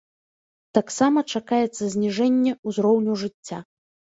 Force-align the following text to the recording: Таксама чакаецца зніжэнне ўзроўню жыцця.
Таксама 0.77 1.23
чакаецца 1.35 1.83
зніжэнне 1.97 2.51
ўзроўню 2.73 3.21
жыцця. 3.27 3.63